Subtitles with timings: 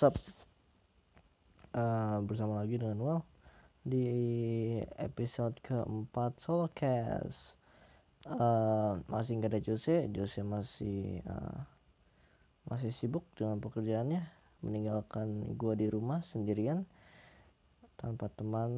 [0.00, 0.24] what's up?
[1.76, 3.20] Uh, bersama lagi dengan Well
[3.84, 4.08] di
[4.96, 7.36] episode keempat Solocast.
[8.24, 11.68] Uh, masih nggak ada Jose, Jose masih uh,
[12.72, 14.24] masih sibuk dengan pekerjaannya,
[14.64, 16.88] meninggalkan gua di rumah sendirian
[18.00, 18.72] tanpa teman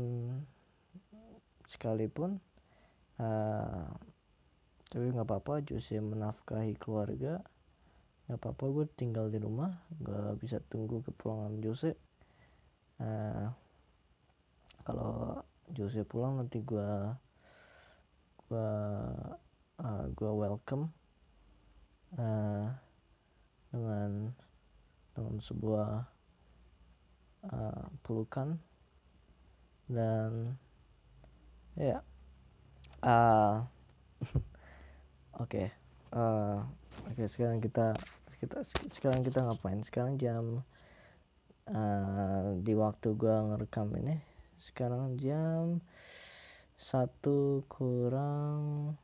[1.70, 2.42] sekalipun.
[3.22, 3.86] Uh,
[4.90, 7.46] tapi nggak apa-apa, Jose menafkahi keluarga
[8.32, 9.68] nggak apa-apa gue tinggal di rumah
[10.00, 11.92] nggak bisa tunggu kepulangan Jose
[12.96, 13.44] uh,
[14.88, 15.36] kalau
[15.76, 17.12] Jose pulang nanti gue
[18.48, 18.70] gue
[19.84, 20.88] uh, gue welcome
[22.16, 22.72] uh,
[23.68, 24.32] dengan
[25.12, 26.08] dengan sebuah
[27.52, 28.56] uh, pelukan
[29.92, 30.56] dan
[31.76, 32.00] ya yeah.
[33.04, 33.68] uh,
[35.36, 35.68] oke okay.
[36.16, 36.64] uh,
[37.12, 37.96] Oke sekarang kita
[38.42, 39.78] kita sekarang kita ngapain?
[39.86, 40.66] Sekarang jam
[41.70, 44.18] uh, di waktu gua ngerekam ini
[44.58, 45.78] sekarang jam
[46.74, 48.94] satu kurang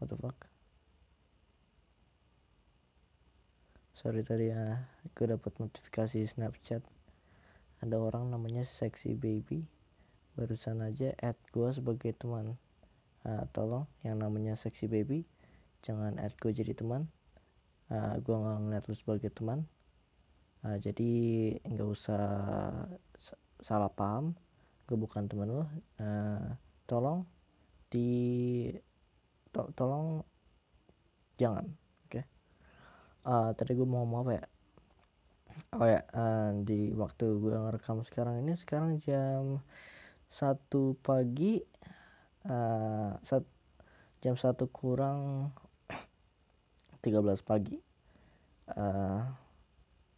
[0.00, 0.48] what the fuck?
[3.92, 6.80] Sorry tadi ya gue dapat notifikasi snapchat.
[7.84, 9.68] Ada orang namanya sexy baby
[10.32, 12.56] barusan aja add gue sebagai teman.
[13.22, 15.28] Uh, tolong yang namanya sexy baby
[15.84, 17.06] jangan add gue jadi teman
[17.92, 19.68] uh, gue nggak ngeliat lu sebagai teman.
[20.64, 21.12] Uh, jadi
[21.68, 22.24] nggak usah
[23.60, 24.32] salah paham
[24.88, 25.64] gue bukan teman lu.
[26.00, 26.56] Uh,
[26.88, 27.28] tolong
[27.92, 28.72] di
[29.52, 30.24] to tolong
[31.36, 31.68] jangan
[32.08, 32.08] oke?
[32.08, 32.24] Okay?
[33.28, 34.44] uh, tadi gue mau ngomong apa ya?
[35.76, 39.60] Oh ya uh, di waktu gue ngerekam sekarang ini sekarang jam
[40.32, 41.60] satu pagi
[42.48, 43.44] uh, sat,
[44.24, 45.52] jam satu kurang
[47.02, 47.76] 13 pagi.
[48.70, 49.26] Uh,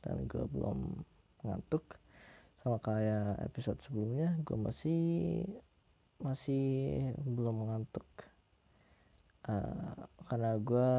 [0.04, 1.00] dan gue belum
[1.48, 1.96] ngantuk.
[2.60, 5.02] Sama kayak episode sebelumnya gue masih
[6.20, 6.64] masih
[7.24, 8.04] belum ngantuk.
[9.48, 9.96] Uh,
[10.28, 10.90] karena gue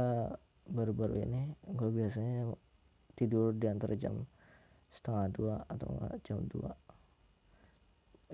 [0.66, 2.50] baru-baru ini gue biasanya
[3.14, 4.26] tidur di antara jam
[4.90, 5.90] setengah dua atau
[6.26, 6.74] jam dua.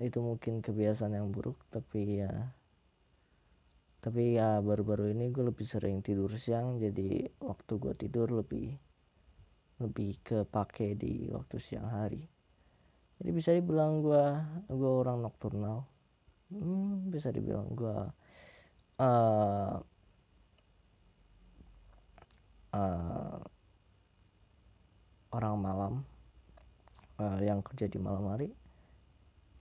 [0.00, 2.32] Itu mungkin kebiasaan yang buruk tapi ya
[4.02, 8.74] tapi ya baru-baru ini gue lebih sering tidur siang jadi waktu gue tidur lebih
[9.78, 12.26] lebih kepake di waktu siang hari.
[13.22, 14.24] Jadi bisa dibilang gue
[14.74, 15.86] gue orang nokturnal.
[16.50, 17.98] Hmm, bisa dibilang gue
[18.98, 19.74] uh,
[22.74, 23.38] uh,
[25.30, 25.94] orang malam
[27.22, 28.50] uh, yang kerja di malam hari.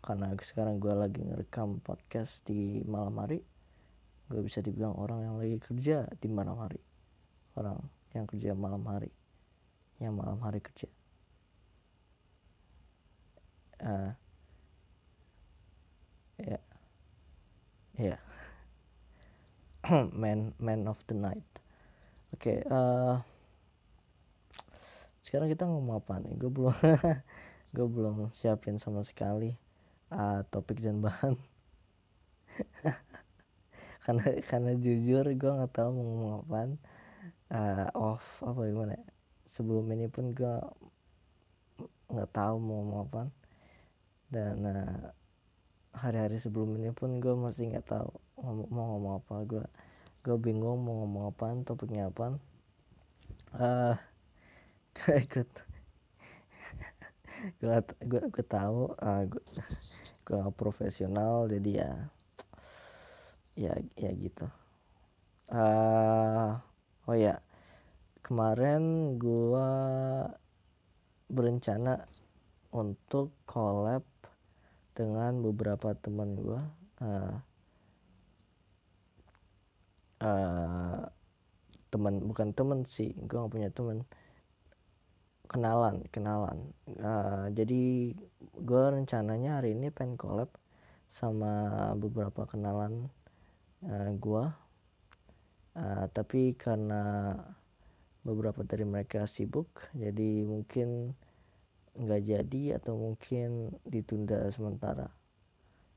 [0.02, 3.51] Karena sekarang gue lagi ngerekam podcast di malam hari
[4.32, 6.80] gue bisa dibilang orang yang lagi kerja di malam hari.
[7.60, 7.84] Orang
[8.16, 9.12] yang kerja malam hari.
[10.00, 10.88] Yang malam hari kerja.
[13.84, 14.12] Uh,
[16.40, 16.60] ya.
[18.00, 18.18] Ya.
[20.16, 21.44] Man man of the night.
[22.32, 23.20] Oke okay, uh,
[25.20, 26.40] sekarang kita ngomong apa nih?
[26.40, 26.72] Gue belum
[27.76, 29.52] gue belum siapin sama sekali
[30.12, 31.36] uh, topik dan bahan
[34.02, 36.58] karena karena jujur gue nggak tahu mau ngomong apa
[37.54, 39.06] uh, off apa gimana ya.
[39.46, 40.56] sebelum ini pun gue
[42.12, 43.22] nggak tahu mau ngomong apa
[44.32, 45.12] dan uh,
[45.92, 49.36] hari-hari sebelum ini pun gue masih nggak tahu mau, mau ngomong apa.
[49.44, 49.66] Gue
[50.24, 52.38] gue bingung mau ngomong apa topiknya apa
[53.60, 53.96] uh,
[54.98, 55.50] gue ikut.
[57.60, 57.76] Gue
[58.08, 59.24] gue gue tahu uh,
[60.24, 61.94] gue profesional jadi ya
[63.62, 64.50] ya ya gitu.
[65.52, 66.58] Uh,
[67.06, 67.38] oh ya
[68.26, 69.70] kemarin gua
[71.30, 72.10] berencana
[72.74, 74.02] untuk collab
[74.98, 76.62] dengan beberapa teman gua.
[76.98, 77.36] Uh,
[80.26, 81.06] uh,
[81.94, 84.02] teman bukan teman sih gua gak punya teman.
[85.52, 86.74] Kenalan kenalan.
[86.98, 88.16] Uh, jadi
[88.56, 90.48] gue rencananya hari ini pengen collab
[91.12, 93.12] sama beberapa kenalan
[93.86, 94.54] uh, gua.
[95.72, 97.34] Uh, tapi karena
[98.22, 101.16] beberapa dari mereka sibuk jadi mungkin
[101.96, 105.10] nggak jadi atau mungkin ditunda sementara.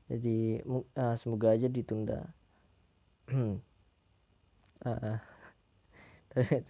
[0.07, 2.29] Jadi uh, semoga aja ditunda.
[3.31, 3.57] Uh,
[6.31, 6.61] tapi,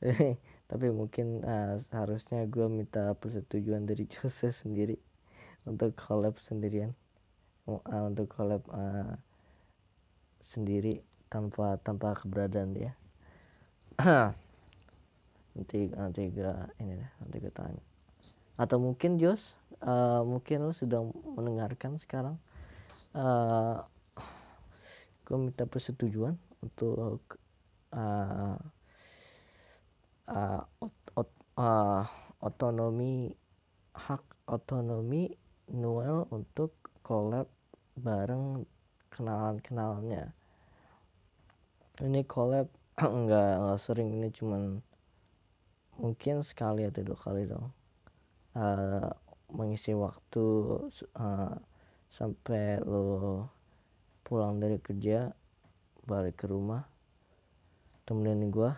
[0.00, 0.26] tapi
[0.72, 4.96] tapi mungkin uh, seharusnya gue minta persetujuan dari Jose sendiri
[5.68, 6.96] untuk collab sendirian.
[7.68, 9.14] Uh, untuk collab uh,
[10.42, 11.00] sendiri
[11.30, 12.92] tanpa tanpa keberadaan dia.
[15.52, 17.84] Nanti nanti gue ini deh nanti gue tanya.
[18.56, 19.54] Atau mungkin Jos
[19.84, 22.40] uh, mungkin lo sedang mendengarkan sekarang
[23.12, 23.84] uh,
[25.28, 27.36] gue minta persetujuan untuk
[27.92, 28.56] uh,
[30.28, 31.30] uh, ot, ot,
[31.60, 32.04] uh,
[32.40, 33.36] otonomi
[33.92, 35.28] hak otonomi
[35.72, 36.74] Noel untuk
[37.04, 37.48] collab
[37.96, 38.64] bareng
[39.12, 40.32] kenalan-kenalannya
[42.00, 44.08] ini collab enggak, enggak sering.
[44.16, 44.80] Ini cuman
[46.00, 47.68] mungkin sekali atau dua kali dong
[48.56, 49.12] uh,
[49.52, 50.44] mengisi waktu
[51.20, 51.54] uh,
[52.08, 53.46] sampai lo
[54.24, 55.28] pulang dari kerja
[56.08, 56.88] balik ke rumah
[58.08, 58.72] temenin gue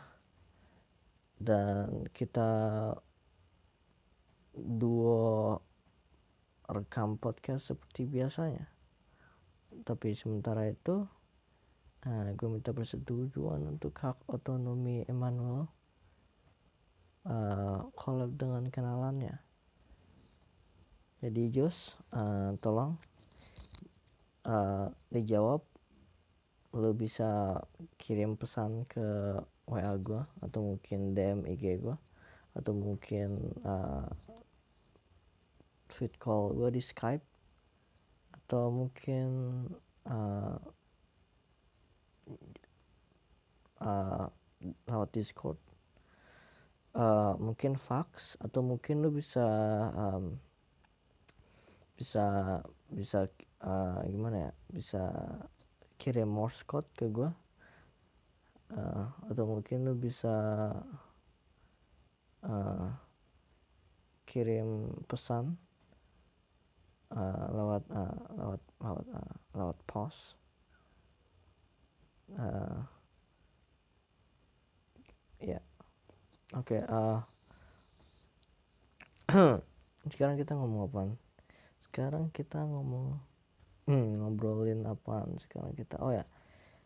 [1.39, 2.51] dan kita
[4.55, 5.59] duo
[6.67, 8.74] rekam podcast seperti biasanya
[9.83, 11.03] tapi sementara itu
[12.07, 15.67] uh, gue minta persetujuan untuk hak otonomi Emmanuel
[17.27, 19.35] uh, collab dengan kenalannya.
[21.25, 23.01] Jadi Jos uh, tolong
[24.47, 25.65] uh, dijawab.
[26.75, 27.63] Lo bisa
[28.03, 29.39] kirim pesan ke
[29.71, 31.97] WA gue atau mungkin DM IG gue
[32.55, 34.11] atau mungkin uh,
[35.91, 37.23] tweet call gue di Skype
[38.45, 39.29] atau mungkin
[40.05, 40.61] uh,
[43.81, 44.27] uh,
[44.85, 45.59] lewat Discord.
[46.95, 49.43] Uh, mungkin fax atau mungkin lo bisa
[49.99, 50.39] um,
[51.99, 53.27] bisa bisa
[53.67, 55.03] uh, gimana ya bisa
[55.99, 57.27] kirim Morse code ke gue
[58.79, 60.71] uh, atau mungkin lu bisa
[62.47, 62.87] uh,
[64.29, 65.59] kirim pesan
[67.13, 70.17] uh, lewat uh, lewat lewat uh, lewat pos.
[72.33, 72.81] Uh,
[75.43, 75.61] ya.
[75.61, 75.63] Yeah.
[76.57, 77.21] oke okay, uh,
[80.13, 81.13] sekarang kita ngomong apa
[81.95, 83.23] sekarang kita ngomong
[83.87, 85.39] hmm, ngobrolin apaan?
[85.39, 86.27] Sekarang kita oh ya.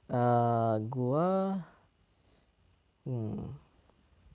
[0.04, 1.56] Uh, gua
[3.08, 3.56] hmm,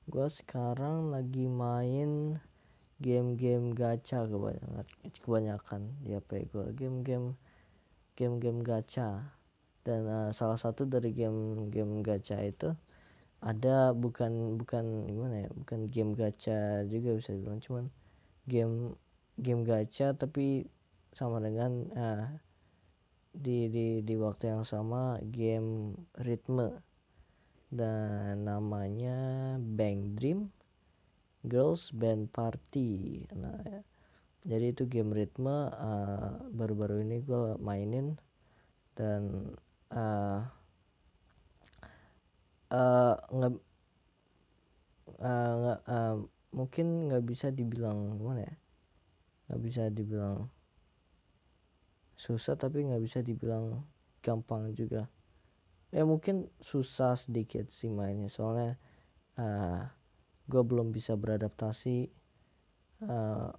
[0.09, 2.41] gua sekarang lagi main
[3.03, 4.88] game-game gacha kebanyakan
[5.19, 7.35] kebanyakan di HP gua game-game
[8.15, 9.35] game-game gacha.
[9.83, 12.71] Dan uh, salah satu dari game-game gacha itu
[13.44, 17.85] ada bukan bukan gimana ya bukan game gacha juga bisa dibilang cuman
[18.47, 18.95] game
[19.35, 20.63] game gacha tapi
[21.11, 22.31] sama dengan uh,
[23.35, 26.79] di di di waktu yang sama game ritme.
[27.73, 30.53] Dan namanya Bang Dream
[31.44, 33.24] Girls Band Party.
[33.36, 33.81] Nah ya.
[34.44, 38.19] jadi itu game ritme uh, baru-baru ini gue mainin
[38.95, 39.51] dan
[39.92, 40.44] uh,
[42.72, 43.54] uh, nggak
[45.24, 46.16] uh, uh,
[46.51, 48.56] mungkin nggak bisa dibilang gimana ya?
[49.48, 50.48] Nggak bisa dibilang
[52.16, 53.84] susah tapi nggak bisa dibilang
[54.24, 55.12] gampang juga.
[55.94, 58.79] Ya mungkin susah sedikit sih mainnya soalnya
[59.38, 59.82] uh, eh,
[60.47, 62.12] gue belum bisa beradaptasi
[63.07, 63.50] uh,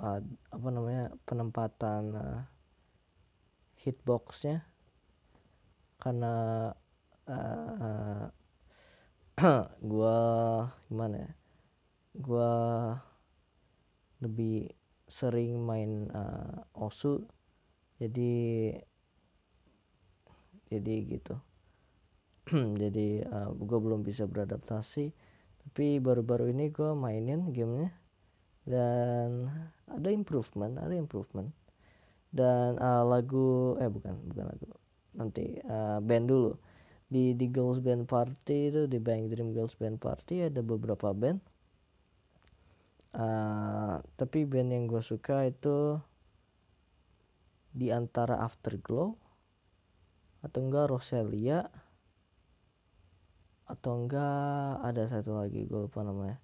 [0.00, 2.40] uh, apa namanya penempatan uh,
[3.80, 4.64] hitboxnya.
[6.00, 6.34] Karena
[7.28, 8.28] uh,
[9.40, 10.18] uh, gue
[10.88, 11.32] gimana ya
[12.14, 12.52] gue
[14.22, 14.70] lebih
[15.10, 17.26] sering main uh, osu.
[17.98, 18.70] Jadi
[20.70, 21.34] jadi gitu.
[22.82, 25.12] Jadi uh, gue belum bisa beradaptasi
[25.74, 27.90] tapi baru-baru ini gue mainin gamenya.
[28.62, 29.50] Dan
[29.90, 31.50] ada improvement ada improvement.
[32.30, 34.70] Dan uh, lagu eh bukan bukan lagu.
[35.18, 36.54] Nanti uh, band dulu.
[37.10, 41.42] Di di girls band party itu di Bang Dream Girls Band Party ada beberapa band.
[43.10, 45.98] Uh, tapi band yang gue suka itu
[47.74, 49.18] di antara Afterglow
[50.38, 51.66] atau enggak Roselia
[53.64, 56.36] atau enggak ada satu lagi gue lupa namanya.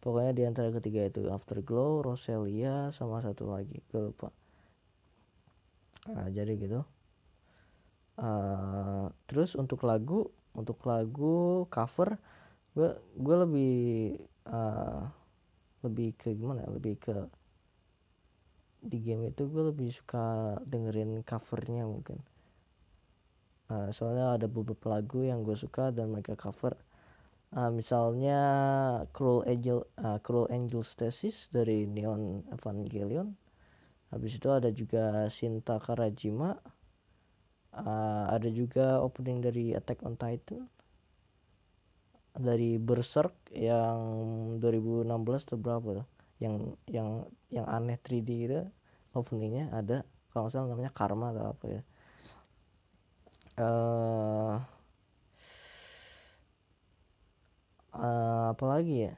[0.00, 4.32] Pokoknya di antara ketiga itu Afterglow Roselia sama satu lagi gue lupa.
[6.08, 6.80] Nah, jadi gitu.
[8.20, 12.20] Uh, terus untuk lagu untuk lagu cover
[12.76, 13.76] gue gue lebih
[14.44, 15.08] uh,
[15.80, 17.16] lebih ke gimana ya, lebih ke
[18.80, 22.20] di game itu gue lebih suka dengerin covernya mungkin
[23.70, 26.74] uh, soalnya ada beberapa lagu yang gue suka dan mereka cover.
[27.50, 28.38] Uh, misalnya
[29.10, 33.34] Cruel Angel uh, Cruel Angel Stasis dari Neon Evangelion.
[34.10, 36.58] Habis itu ada juga Shinta Karajima.
[37.70, 40.66] Uh, ada juga opening dari Attack on Titan.
[42.30, 43.98] Dari Berserk yang
[44.62, 45.10] 2016
[45.50, 46.06] atau berapa
[46.38, 48.62] yang yang yang aneh 3D itu
[49.14, 50.06] openingnya ada.
[50.30, 51.82] Kalau nggak salah namanya Karma atau apa ya
[53.60, 54.56] uh,
[57.94, 59.14] uh, apa lagi ya?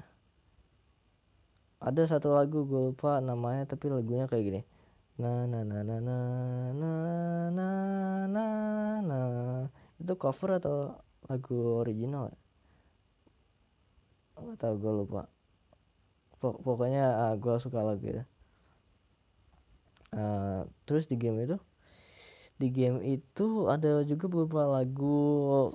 [1.83, 4.61] Ada satu lagu gue lupa namanya tapi lagunya kayak gini.
[5.19, 6.19] Na na na na na
[6.75, 6.93] na
[7.51, 7.67] na
[8.27, 8.45] na
[9.03, 9.19] na.
[10.03, 10.99] Itu cover atau
[11.31, 12.39] lagu original ya?
[14.43, 15.23] nggak tahu gue lupa.
[16.43, 18.25] Pokoknya uh, gue suka lagu itu.
[20.13, 21.57] Uh, terus di game itu
[22.63, 25.19] di game itu ada juga beberapa lagu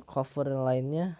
[0.08, 1.20] cover lainnya.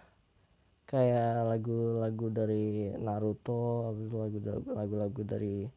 [0.88, 4.40] Kayak lagu-lagu dari Naruto habis lagu
[4.72, 5.68] lagu-lagu dari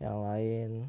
[0.00, 0.88] yang lain.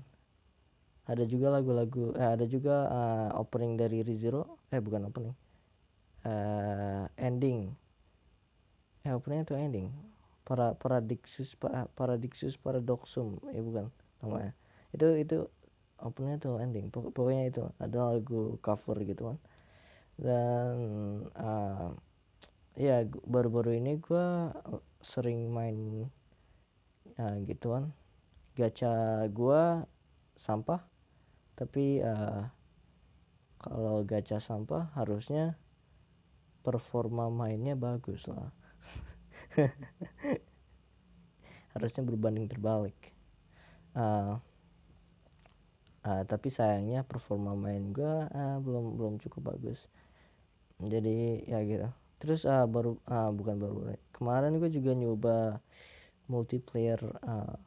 [1.03, 5.35] Ada juga lagu-lagu eh, ada juga uh, opening dari Rizero eh bukan opening
[6.23, 7.75] uh, ending.
[9.03, 9.87] Eh openingnya itu ending?
[10.47, 13.91] Para paradixus para paradixus paradoxum eh bukan
[14.23, 14.55] namanya.
[14.95, 15.37] Itu itu
[16.01, 19.37] openingnya tuh ending pokoknya itu ada lagu cover gitu kan.
[20.21, 20.75] Dan
[21.33, 21.93] uh,
[22.77, 24.27] ya baru-baru ini gue
[25.01, 26.07] sering main
[27.17, 27.93] ya, gituan
[28.53, 29.63] gacha gue
[30.37, 30.81] sampah
[31.57, 32.45] tapi uh,
[33.61, 35.53] kalau gacha sampah harusnya
[36.61, 38.49] performa mainnya bagus lah.
[41.73, 43.13] Harusnya berbanding terbalik.
[43.93, 44.37] Uh,
[46.05, 49.85] uh, tapi sayangnya performa main gue uh, belum belum cukup bagus.
[50.81, 51.89] Jadi ya gitu.
[52.21, 53.77] Terus uh, baru uh, bukan baru
[54.13, 55.57] kemarin gue juga nyoba
[56.29, 57.57] multiplayer uh,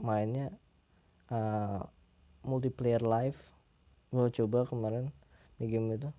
[0.00, 0.52] mainnya
[1.32, 1.84] uh,
[2.44, 3.38] multiplayer live.
[4.12, 5.08] Gue coba kemarin
[5.56, 6.10] di game itu.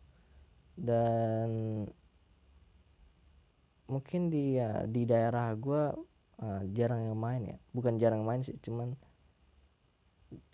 [0.74, 1.50] Dan
[3.86, 5.94] mungkin di ya, di daerah gue
[6.42, 7.58] uh, jarang yang main ya.
[7.78, 8.98] Bukan jarang main sih cuman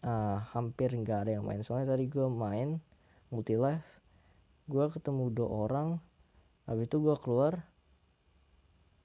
[0.03, 1.61] uh, hampir nggak ada yang main.
[1.63, 2.79] Soalnya tadi gue main
[3.29, 3.85] multi live
[4.69, 5.89] gue ketemu dua orang
[6.69, 7.65] habis itu gue keluar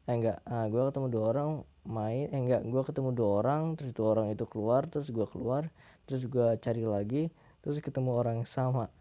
[0.05, 1.51] eh enggak ah gue ketemu dua orang
[1.89, 5.73] main eh enggak gue ketemu dua orang terus dua orang itu keluar terus gue keluar
[6.05, 7.33] terus gue cari lagi
[7.65, 8.93] terus ketemu orang sama.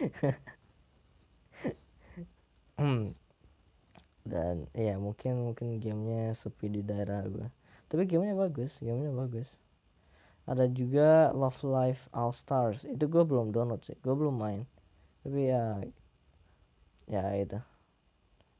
[4.24, 7.48] Dan ya mungkin mungkin gamenya sepi di daerah gue
[7.90, 9.50] tapi gamenya bagus gamenya bagus
[10.50, 12.82] ada juga Love Life All Stars.
[12.82, 13.94] Itu gue belum download sih.
[14.02, 14.66] Gue belum main.
[15.22, 15.78] Tapi ya
[17.06, 17.58] ya itu.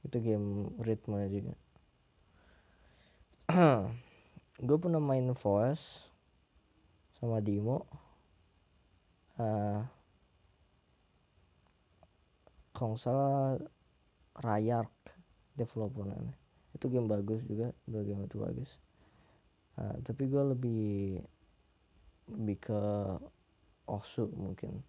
[0.06, 1.54] Itu game ritme juga.
[4.61, 5.82] Gue pernah main voice
[7.18, 7.85] sama Dimo.
[9.40, 9.82] Uh,
[12.97, 13.56] salah
[14.40, 14.92] Rayark
[15.56, 16.32] developernya
[16.76, 18.70] itu game bagus juga dua game itu bagus.
[19.76, 21.20] Uh, tapi gue lebih
[22.37, 22.80] lebih ke
[23.90, 24.82] Osu mungkin.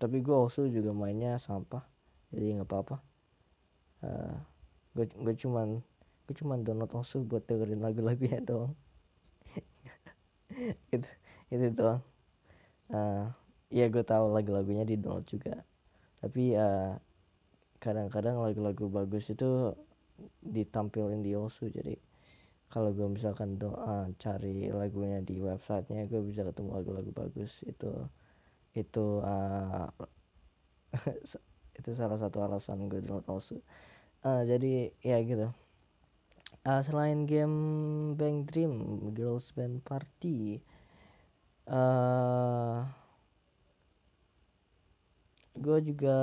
[0.00, 1.82] Tapi gue also juga mainnya sampah
[2.30, 2.96] jadi nggak apa-apa.
[4.04, 4.36] Uh,
[4.94, 5.80] gue gue cuman
[6.26, 8.74] gue cuman download also buat dengerin lagu-lagunya doang.
[10.94, 11.08] Itu
[11.46, 12.02] itu doang.
[12.90, 13.30] Uh,
[13.70, 15.62] ya gue tahu lagu-lagunya di download juga.
[16.22, 16.98] Tapi uh,
[17.78, 19.72] kadang-kadang lagu-lagu bagus itu
[20.40, 21.94] ditampilin di Osu jadi
[22.76, 27.64] kalau gue misalkan do, uh, cari lagunya di websitenya gue bisa ketemu lagu-lagu bagus.
[27.64, 28.04] Itu
[28.76, 29.88] itu uh,
[31.80, 33.56] itu salah satu alasan gue download also
[34.28, 35.48] uh, jadi ya gitu.
[36.68, 37.56] Uh, selain game
[38.20, 40.60] Bank Dream Girls Band Party
[41.72, 42.84] uh,
[45.56, 46.18] gue juga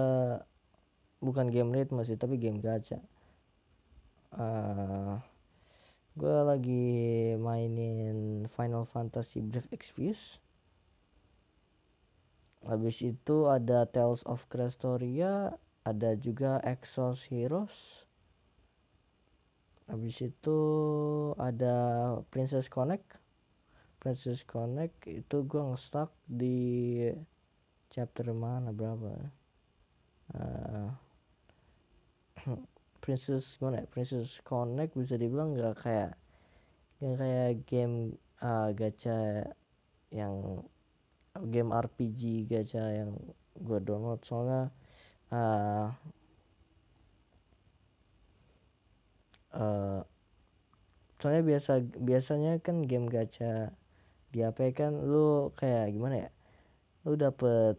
[1.17, 3.01] bukan game ritme sih tapi game gacha.
[4.37, 5.17] Uh,
[6.13, 6.85] gue lagi
[7.41, 10.37] mainin Final Fantasy Brave Exvius.
[12.63, 17.75] Habis itu ada Tales of Crestoria ada juga Exos Heroes.
[19.91, 20.59] Habis itu
[21.35, 21.75] ada
[22.31, 23.19] Princess Connect.
[23.99, 27.03] Princess Connect itu gue ngestak di
[27.91, 29.11] chapter mana berapa?
[30.31, 30.87] Uh,
[33.03, 33.87] Princess gimana ya?
[33.91, 36.15] Princess Connect bisa dibilang nggak kayak
[37.03, 39.51] yang kayak game uh, gacha
[40.07, 40.63] yang
[41.51, 43.11] game RPG gacha yang
[43.59, 44.71] gue download soalnya
[45.35, 45.91] uh,
[49.51, 49.99] uh,
[51.19, 53.75] soalnya biasa biasanya kan game gacha
[54.31, 56.29] di HP kan lu kayak gimana ya
[57.03, 57.75] lu dapet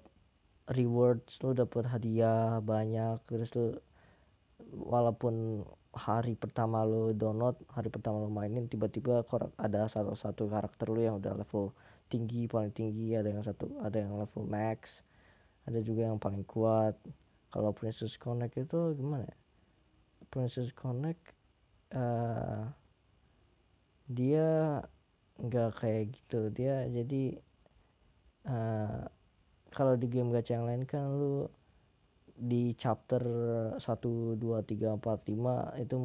[0.68, 3.80] rewards lu dapat hadiah banyak terus lu
[4.70, 9.22] walaupun hari pertama lu download hari pertama lu mainin tiba-tiba
[9.58, 11.70] ada salah satu karakter lu yang udah level
[12.10, 15.06] tinggi paling tinggi ada yang satu ada yang level max
[15.64, 16.96] ada juga yang paling kuat.
[17.48, 19.36] Kalau Princess Connect itu gimana ya?
[20.28, 21.22] Princess Connect
[21.94, 22.68] uh,
[24.10, 24.82] dia
[25.40, 26.52] nggak kayak gitu.
[26.52, 27.38] Dia jadi
[28.50, 29.08] uh,
[29.72, 31.48] kalau di game gacha yang lain kan lu
[32.34, 33.22] di chapter
[33.78, 35.96] 1 2 3 4 5 itu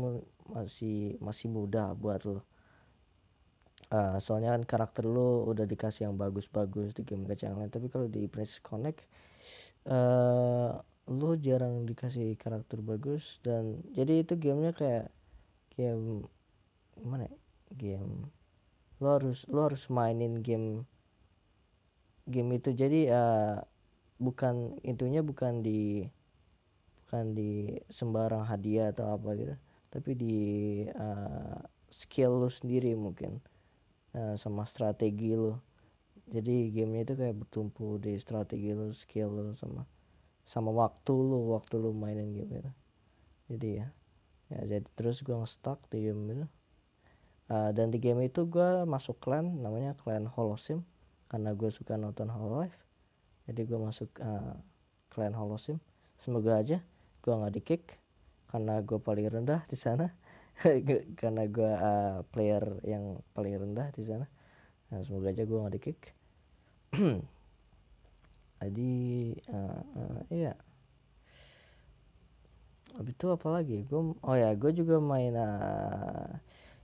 [0.50, 2.38] masih masih mudah buat lu
[3.94, 7.74] uh, soalnya kan karakter lu udah dikasih yang bagus-bagus di game gacha yang lain.
[7.74, 9.06] Tapi kalau di Princess Connect
[9.90, 10.78] uh,
[11.10, 15.06] lu jarang dikasih karakter bagus dan jadi itu gamenya kayak
[15.74, 16.30] game
[17.00, 17.36] gimana ya?
[17.74, 18.30] Game.
[19.02, 20.86] Lo harus lo harus mainin game
[22.30, 22.74] game itu.
[22.78, 23.58] Jadi uh,
[24.22, 26.06] bukan intinya bukan di
[27.10, 29.56] bukan di sembarang hadiah atau apa gitu
[29.90, 30.38] tapi di
[30.94, 31.58] uh,
[31.90, 33.42] skill lo sendiri mungkin
[34.14, 35.58] uh, sama strategi lo
[36.30, 39.90] jadi gamenya itu kayak bertumpu di strategi lo skill lo sama
[40.46, 42.72] sama waktu lo waktu lo mainin game itu.
[43.50, 43.88] Jadi ya
[44.50, 46.46] ya jadi terus gue nge-stuck di game itu.
[47.50, 50.86] Uh, dan di game itu gue masuk clan namanya clan Holosim
[51.34, 52.78] karena gue suka nonton Hololive
[53.50, 54.54] jadi gue masuk uh,
[55.10, 55.82] clan Holosim
[56.22, 56.78] semoga aja
[57.20, 57.84] gue nggak di kick
[58.50, 60.10] karena gue paling rendah di sana.
[61.20, 64.28] Karena gue uh, player yang paling rendah di sana.
[64.92, 66.00] Nah, semoga aja gue nggak di kick
[68.60, 68.96] jadi
[69.56, 70.54] uh, uh, iya.
[72.98, 73.88] Habis itu apa lagi?
[73.88, 76.28] Gue oh ya, gue juga main uh,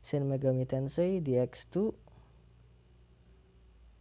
[0.06, 1.76] Shin Megami Tensei DX2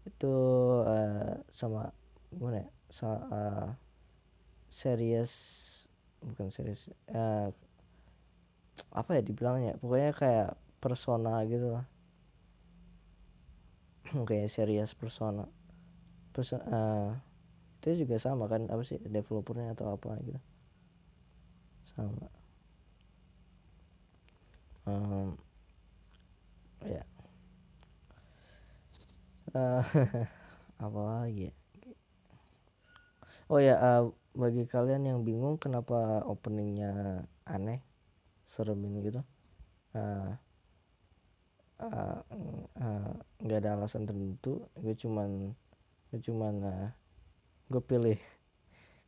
[0.04, 0.37] itu
[0.85, 1.90] uh, sama
[2.30, 2.68] gimana ya?
[2.94, 3.68] Sa, uh,
[4.70, 5.32] series
[6.24, 7.48] bukan series uh,
[9.00, 9.72] apa ya dibilangnya?
[9.80, 10.48] Pokoknya kayak
[10.82, 11.84] persona gitu lah.
[14.28, 15.44] Kayak series persona.
[16.34, 17.14] Perso uh,
[17.80, 18.62] itu juga sama kan?
[18.72, 18.98] Apa sih?
[19.16, 20.40] Developernya atau apa gitu.
[21.84, 22.28] Sama.
[24.87, 25.38] Um,
[26.84, 27.04] ya.
[29.54, 29.84] Uh,
[30.84, 31.54] apa lagi ya?
[33.48, 37.81] Oh ya uh, bagi kalian yang bingung kenapa openingnya aneh
[38.44, 39.20] seremin gitu
[39.94, 40.31] uh,
[41.81, 42.20] uh,
[42.79, 45.55] uh, nggak ada alasan tertentu gue cuman
[46.11, 46.90] gue cuman uh,
[47.70, 48.18] gue pilih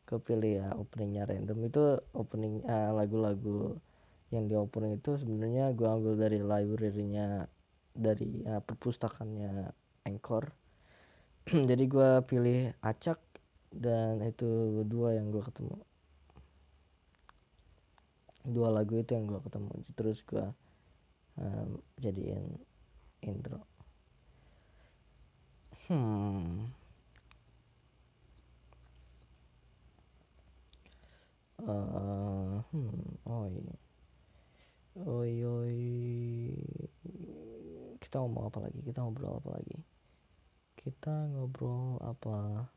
[0.07, 1.59] gue pilih ya openingnya random.
[1.67, 1.83] Itu
[2.15, 3.75] opening uh, lagu-lagu
[4.31, 7.51] yang di opening itu sebenarnya gue ambil dari library-nya
[7.91, 9.75] dari uh, perpustakaannya
[10.07, 10.55] Anchor.
[11.71, 13.19] Jadi gue pilih acak
[13.77, 15.77] dan itu dua yang gue ketemu.
[18.47, 19.73] Dua lagu itu yang gue ketemu.
[19.93, 20.47] Terus gue
[21.37, 22.57] um, jadiin
[23.21, 23.61] intro.
[25.87, 26.73] Hmm.
[31.57, 33.17] Uh, hmm
[33.51, 33.77] iya
[34.97, 35.83] oi oi.
[38.01, 38.81] Kita ngomong apa lagi?
[38.81, 39.77] Kita ngobrol apa lagi?
[40.79, 42.71] Kita ngobrol apa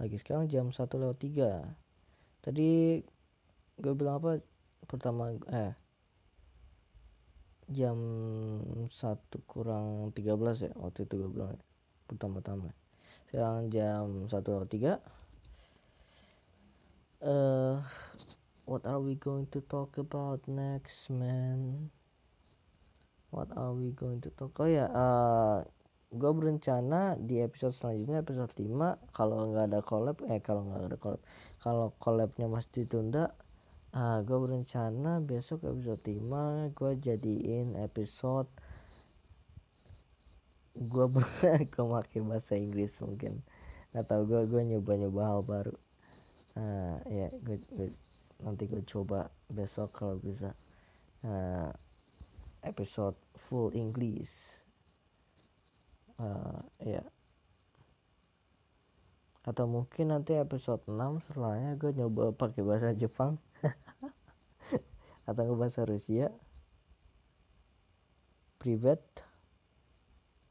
[0.00, 1.60] lagi sekarang jam satu lewat tiga.
[2.40, 3.04] Tadi
[3.76, 4.40] gue bilang apa?
[4.88, 5.76] Pertama eh
[7.68, 8.00] jam
[8.90, 11.60] satu kurang tiga belas ya waktu itu gue bilang ya,
[12.08, 12.72] pertama-tama.
[13.28, 14.92] Sekarang jam satu lewat tiga.
[17.20, 17.84] Uh,
[18.64, 21.92] what are we going to talk about next man?
[23.28, 24.56] What are we going to talk?
[24.56, 25.60] Oh ya uh,
[26.10, 30.98] gue berencana di episode selanjutnya episode 5 kalau nggak ada collab eh kalau nggak ada
[30.98, 31.22] collab
[31.62, 33.30] kalau collabnya masih ditunda
[33.94, 38.50] uh, gue berencana besok episode 5 gue jadiin episode
[40.80, 41.06] gue
[41.72, 43.42] gue pakai bahasa Inggris mungkin.
[43.92, 45.74] Nggak tahu gue gue nyoba nyoba hal baru.
[46.54, 47.88] Uh, ya gue, gue
[48.40, 50.54] nanti gue coba besok kalau bisa.
[51.20, 51.68] Uh,
[52.64, 53.16] episode
[53.48, 54.59] full English
[56.20, 57.00] uh, ya
[59.40, 63.40] atau mungkin nanti episode 6 setelahnya gue nyoba pakai bahasa Jepang.
[65.28, 66.28] Atau bahasa Rusia.
[68.60, 69.24] Private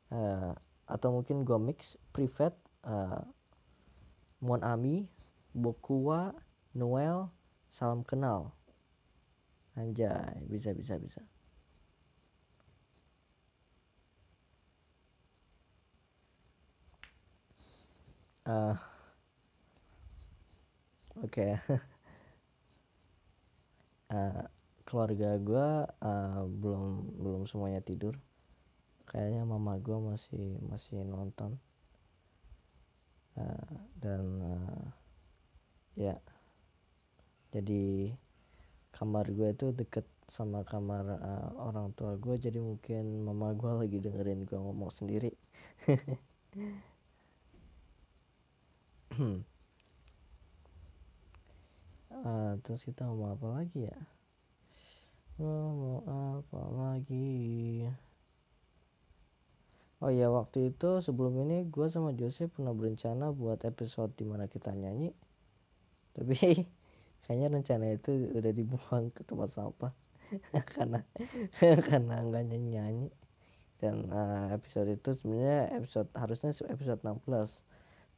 [0.09, 0.57] uh,
[0.89, 2.01] atau mungkin gue mix.
[2.09, 3.21] Private uh,
[4.41, 5.05] Mon Ami
[5.53, 6.33] Bokuwa
[6.73, 7.29] Noel
[7.69, 8.57] salam kenal.
[9.77, 11.21] Anjay bisa bisa bisa
[18.49, 18.75] uh,
[21.21, 21.29] oke.
[21.29, 21.53] Okay.
[24.15, 24.43] uh,
[24.89, 28.17] keluarga gue uh, belum belum semuanya tidur.
[29.05, 31.61] Kayaknya mama gue masih masih nonton.
[33.37, 34.85] Uh, dan uh,
[35.93, 36.17] ya.
[37.53, 38.13] Jadi
[38.93, 43.97] kamar gue itu deket sama kamar uh, orang tua gue jadi mungkin mama gue lagi
[43.97, 45.33] dengerin gue ngomong sendiri
[52.15, 53.99] uh, terus kita mau apa lagi ya?
[55.39, 57.83] Mau apa lagi?
[59.99, 64.47] Oh ya waktu itu sebelum ini gue sama Jose pernah berencana buat episode di mana
[64.47, 65.11] kita nyanyi.
[66.15, 66.63] Tapi
[67.27, 69.91] kayaknya rencana itu udah dibuang ke tempat sampah.
[70.71, 71.03] Karena
[71.89, 73.09] karena nggak nyanyi nyanyi
[73.79, 77.25] dan uh, episode itu sebenarnya episode harusnya episode 16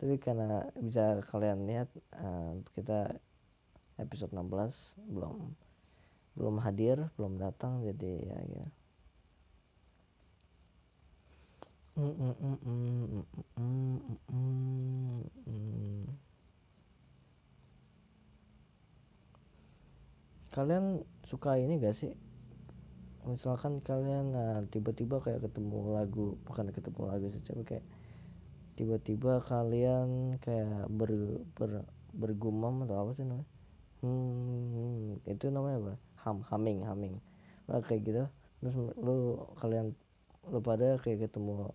[0.01, 1.85] tapi karena bisa kalian lihat
[2.17, 3.21] uh, kita
[4.01, 4.73] episode 16
[5.13, 5.53] belum
[6.33, 8.65] belum hadir belum datang jadi ya ya.
[20.51, 22.09] Kalian suka ini gak sih?
[23.29, 27.85] Misalkan kalian nah, tiba-tiba kayak ketemu lagu bukan ketemu lagu sih kayak
[28.75, 31.11] tiba-tiba kalian kayak ber,
[31.57, 33.47] ber bergumam atau apa sih namanya?
[34.03, 35.93] Hmm, itu namanya apa?
[36.27, 37.15] Hum humming humming.
[37.67, 38.23] Nah, kayak gitu.
[38.61, 39.95] Terus lu kalian
[40.49, 41.71] lu pada kayak ketemu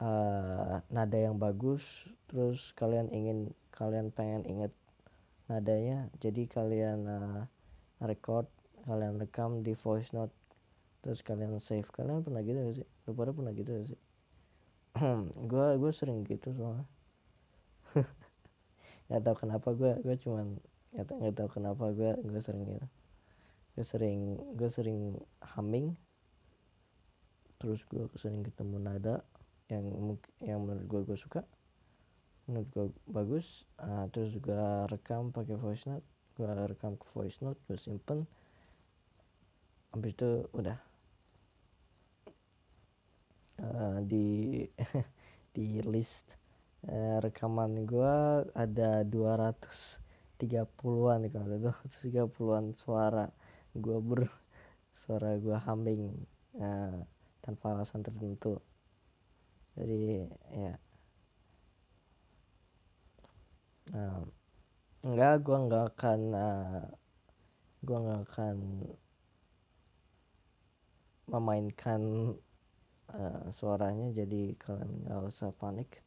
[0.00, 1.82] uh, nada yang bagus
[2.28, 4.72] terus kalian ingin kalian pengen inget
[5.48, 7.42] nadanya jadi kalian uh,
[8.04, 8.44] record
[8.84, 10.32] kalian rekam di voice note.
[11.02, 11.88] Terus kalian save.
[11.94, 12.88] Kalian pernah gitu gak sih?
[13.06, 14.00] Lu pada pernah gitu gak sih
[15.50, 16.86] gue gue sering gitu soalnya.
[19.08, 20.58] Nggak tahu kenapa gue gue cuman
[20.88, 22.86] nggak nggak tahu kenapa gue gue sering gitu.
[23.76, 24.20] Gue sering
[24.56, 25.00] gue sering
[25.54, 25.96] humming.
[27.58, 29.24] Terus gue sering ketemu nada
[29.68, 31.44] yang yang menurut gue gue suka
[32.48, 33.68] menurut gue bagus.
[33.76, 36.04] Uh, terus gue rekam pakai voice note
[36.38, 38.24] gue rekam ke voice note gue simpen.
[39.92, 40.87] Habis itu udah
[43.74, 44.64] uh, di
[45.56, 46.36] di list
[46.88, 48.14] uh, rekaman gue
[48.56, 51.72] ada 200 30-an kalau itu
[52.08, 53.26] 30-an suara
[53.74, 54.30] gue ber
[54.94, 56.14] suara gue humming
[56.62, 57.02] uh,
[57.42, 58.58] tanpa alasan tertentu.
[59.74, 60.74] Jadi ya.
[63.88, 64.22] Uh,
[65.02, 66.86] enggak gue nggak akan uh,
[67.82, 68.56] gue nggak akan
[71.28, 72.02] memainkan
[73.14, 76.02] uh, suaranya jadi kalian nggak usah panik.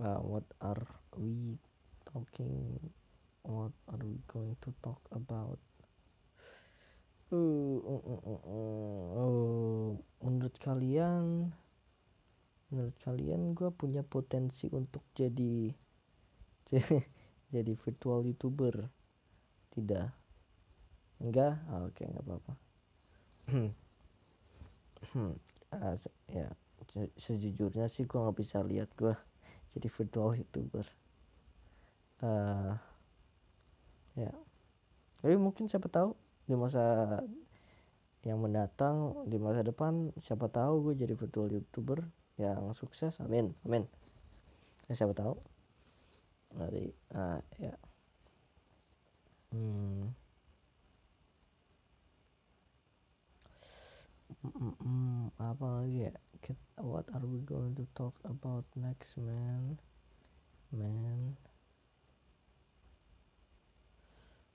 [0.00, 0.80] Uh, what are
[1.20, 1.60] we
[2.08, 2.80] talking?
[3.44, 5.60] What are we going to talk about?
[7.28, 7.36] Uh,
[7.84, 8.40] uh, uh, uh,
[9.20, 9.88] uh,
[10.24, 11.52] menurut kalian
[12.72, 15.68] menurut kalian gue punya potensi untuk jadi
[17.54, 18.88] jadi virtual youtuber?
[19.76, 20.19] Tidak
[21.20, 21.54] enggak?
[21.70, 22.52] Oh, oke okay, nggak apa-apa
[25.76, 25.94] uh,
[26.30, 26.48] ya
[27.18, 29.14] sejujurnya sih gue nggak bisa lihat gue
[29.70, 30.86] jadi virtual youtuber.
[32.20, 32.74] Uh,
[34.18, 34.34] ya.
[35.22, 36.18] Tapi mungkin siapa tahu
[36.50, 36.82] di masa
[38.26, 42.02] yang mendatang di masa depan siapa tahu gue jadi virtual youtuber
[42.36, 43.14] yang sukses.
[43.22, 43.86] Amin amin.
[44.90, 45.38] Ya, siapa tahu.
[46.50, 47.74] Dari uh, ya.
[49.54, 50.10] Hmm.
[54.40, 56.16] Mm, mm, mm, apa lagi ya
[56.80, 59.76] what are we going to talk about next man?
[60.72, 61.36] Man.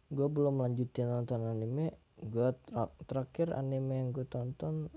[0.10, 1.94] Gue belum lanjutin nonton anime.
[2.18, 4.90] Gue ter terakhir anime yang gue tonton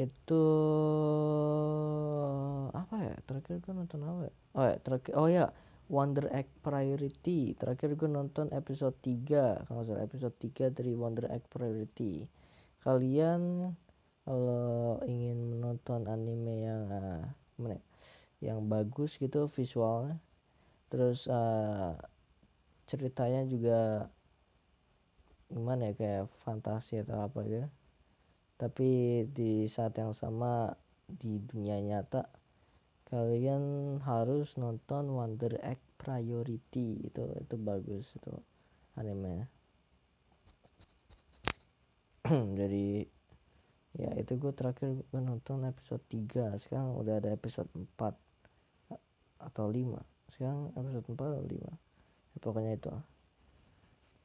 [0.00, 0.44] itu
[2.72, 3.14] apa ya?
[3.28, 4.34] Terakhir gue nonton apa ya?
[4.56, 5.52] oh ya terakhir oh ya
[5.92, 7.60] Wonder Egg Priority.
[7.60, 12.24] Terakhir gue nonton episode 3 kalau salah episode 3 dari Wonder Egg Priority
[12.84, 13.72] kalian
[14.24, 17.24] kalau ingin menonton anime yang uh,
[17.64, 17.80] ya,
[18.44, 20.20] yang bagus gitu visualnya
[20.92, 21.96] terus uh,
[22.84, 24.12] ceritanya juga
[25.48, 27.68] gimana ya kayak fantasi atau apa gitu.
[28.54, 28.90] Tapi
[29.34, 30.72] di saat yang sama
[31.04, 32.30] di dunia nyata
[33.10, 38.32] kalian harus nonton Wonder Egg Priority itu itu bagus itu
[38.96, 39.46] anime
[42.60, 43.04] jadi
[43.94, 47.94] ya itu gue terakhir gue nonton episode 3 sekarang udah ada episode 4
[49.38, 50.02] atau 5
[50.34, 51.74] sekarang episode 4 atau 5 ya,
[52.42, 52.90] pokoknya itu.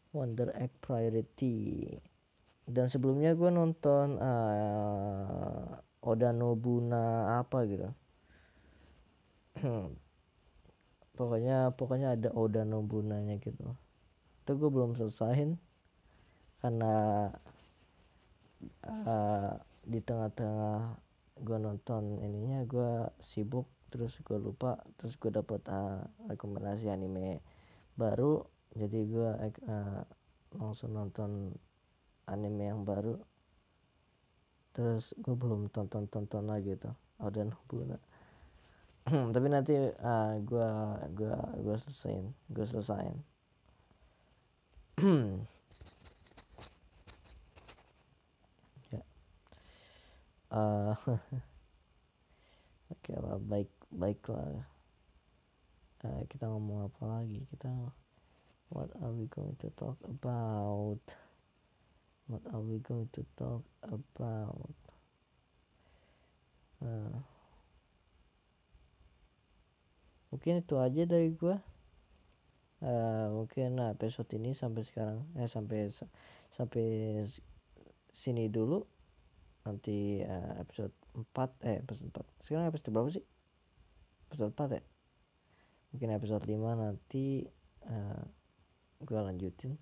[0.09, 1.85] Wonder Egg Priority.
[2.65, 7.89] Dan sebelumnya gue nonton uh, Oda Nobuna apa gitu.
[11.19, 13.75] Pokoknya pokoknya ada Oda Nobunanya gitu.
[14.45, 15.59] Itu gue belum selesain
[16.63, 17.27] karena
[18.86, 20.98] uh, di tengah-tengah
[21.39, 27.41] gue nonton ininya gue sibuk terus gue lupa terus gue dapet uh, rekomendasi anime
[27.95, 28.43] baru.
[28.69, 29.30] Jadi gue
[29.65, 30.02] uh,
[30.56, 31.52] langsung nonton
[32.30, 33.17] anime yang baru.
[34.78, 38.00] Terus gue belum tonton tonton lagi tuh Oda Nobunaga
[39.36, 40.69] tapi nanti uh, gue
[41.17, 43.15] gue gue selesain gue selesain
[50.53, 51.17] uh, oke
[53.01, 54.65] okay lah baik baiklah.
[55.99, 57.43] Uh, kita ngomong apa lagi?
[57.51, 57.69] Kita
[58.71, 61.01] what are we going to talk about?
[62.29, 64.73] What are we going to talk about?
[66.79, 67.19] Uh,
[70.31, 71.59] mungkin itu aja dari gua.
[72.79, 75.91] Uh, mungkin nah, episode ini sampai sekarang eh sampai
[76.55, 76.88] sampai
[78.15, 78.88] sini dulu
[79.67, 83.26] nanti uh, episode 4 eh episode 4 sekarang episode berapa sih?
[84.32, 84.84] Episode 4 ya?
[85.89, 87.43] Mungkin episode 5 nanti
[87.86, 88.24] uh, eh,
[89.04, 89.74] gue lanjutin.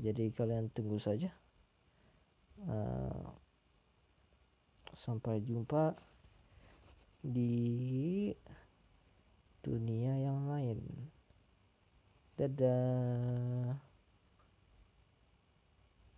[0.00, 1.30] Jadi kalian tunggu saja.
[2.60, 3.32] Uh,
[5.00, 5.96] sampai jumpa
[7.20, 8.28] di
[9.60, 10.80] dunia yang lain.
[12.36, 13.89] Dadah